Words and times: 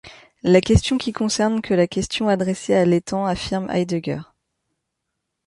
La 0.41 0.61
question 0.61 0.97
qui 0.97 1.13
concerne 1.13 1.61
que 1.61 1.75
la 1.75 1.85
question 1.85 2.27
adressée 2.27 2.73
à 2.73 2.85
l'étant 2.85 3.23
affirme 3.27 3.69
Heidegger. 3.69 4.21